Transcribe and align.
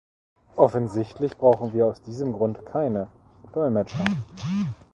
Offensichtlich 0.55 1.37
brauchen 1.37 1.73
wir 1.73 1.85
aus 1.85 2.01
diesem 2.01 2.33
Grund 2.33 2.65
keine 2.65 3.09
Dolmetscher! 3.53 4.03